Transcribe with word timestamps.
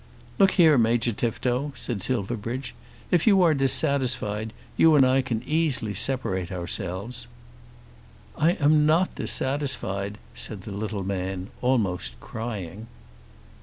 "Look 0.39 0.53
here, 0.53 0.79
Major 0.79 1.11
Tifto," 1.13 1.73
said 1.75 2.01
Silverbridge; 2.01 2.73
"if 3.11 3.27
you 3.27 3.43
are 3.43 3.53
dissatisfied, 3.53 4.51
you 4.75 4.95
and 4.95 5.05
I 5.05 5.21
can 5.21 5.43
easily 5.45 5.93
separate 5.93 6.51
ourselves." 6.51 7.27
"I 8.35 8.53
am 8.53 8.87
not 8.87 9.13
dissatisfied," 9.13 10.17
said 10.33 10.61
the 10.63 10.71
little 10.71 11.03
man, 11.03 11.51
almost 11.61 12.19
crying. 12.19 12.87